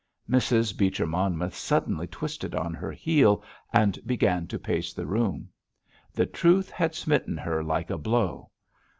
Mrs. 0.27 0.75
Beecher 0.75 1.05
Monmouth 1.05 1.53
suddenly 1.53 2.07
twisted 2.07 2.55
on 2.55 2.73
her 2.73 2.91
heel 2.91 3.43
and 3.71 3.99
began 4.03 4.47
to 4.47 4.57
pace 4.57 4.93
the 4.93 5.05
room. 5.05 5.49
The 6.11 6.25
truth 6.25 6.71
had 6.71 6.95
smitten 6.95 7.37
her 7.37 7.63
like 7.63 7.91
a 7.91 7.99
blow. 7.99 8.49